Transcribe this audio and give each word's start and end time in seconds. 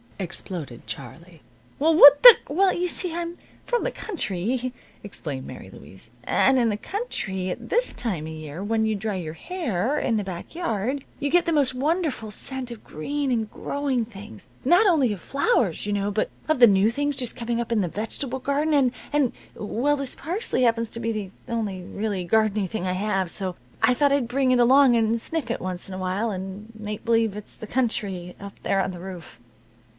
exploded 0.17 0.85
Charlie. 0.85 1.41
"Well, 1.79 1.95
what 1.95 2.21
the" 2.21 2.35
"Well, 2.47 2.73
you 2.73 2.87
see. 2.87 3.13
I'm 3.13 3.35
from 3.65 3.83
the 3.83 3.91
country," 3.91 4.71
explained 5.03 5.45
Mary 5.47 5.69
Louise, 5.71 6.11
"and 6.23 6.57
in 6.59 6.69
the 6.69 6.77
country, 6.77 7.49
at 7.49 7.69
this 7.69 7.93
time 7.93 8.25
of 8.27 8.33
year, 8.33 8.63
when 8.63 8.85
you 8.85 8.95
dry 8.95 9.15
your 9.15 9.33
hair 9.33 9.97
in 9.99 10.17
the 10.17 10.23
back 10.23 10.53
yard, 10.55 11.05
you 11.19 11.29
get 11.29 11.45
the 11.45 11.51
most 11.51 11.73
wonderful 11.73 12.29
scent 12.31 12.69
of 12.69 12.83
green 12.83 13.31
and 13.31 13.49
growing 13.51 14.05
things 14.05 14.47
not 14.65 14.87
only 14.87 15.11
of 15.13 15.21
flowers, 15.21 15.85
you 15.87 15.93
know, 15.93 16.11
but 16.11 16.29
of 16.47 16.59
the 16.59 16.67
new 16.67 16.89
things 16.91 17.15
just 17.15 17.35
coming 17.35 17.59
up 17.59 17.71
in 17.71 17.81
the 17.81 17.87
vegetable 17.87 18.39
garden, 18.39 18.73
and 18.73 18.91
and 19.11 19.33
well, 19.55 19.95
this 19.97 20.15
parsley 20.15 20.63
happens 20.63 20.89
to 20.91 20.99
be 20.99 21.11
the 21.11 21.31
only 21.47 21.81
really 21.81 22.23
gardeny 22.23 22.67
thing 22.67 22.85
I 22.87 22.93
have, 22.93 23.29
so 23.29 23.55
I 23.83 23.95
thought 23.95 24.11
I'd 24.11 24.27
bring 24.27 24.51
it 24.51 24.59
along 24.59 24.95
and 24.95 25.19
sniff 25.19 25.49
it 25.49 25.61
once 25.61 25.87
in 25.87 25.93
a 25.95 25.99
while, 25.99 26.29
and 26.31 26.71
make 26.75 27.05
believe 27.05 27.35
it's 27.35 27.57
the 27.57 27.67
country, 27.67 28.35
up 28.39 28.53
there 28.63 28.81
on 28.81 28.91
the 28.91 28.99
roof." 28.99 29.39